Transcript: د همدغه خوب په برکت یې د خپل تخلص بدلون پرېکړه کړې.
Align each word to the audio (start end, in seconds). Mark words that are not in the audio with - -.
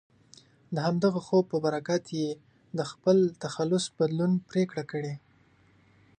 د 0.75 0.77
همدغه 0.87 1.19
خوب 1.27 1.45
په 1.51 1.57
برکت 1.65 2.03
یې 2.19 2.29
د 2.77 2.79
خپل 2.91 3.17
تخلص 3.43 3.85
بدلون 3.97 4.31
پرېکړه 4.49 4.83
کړې. 4.91 5.13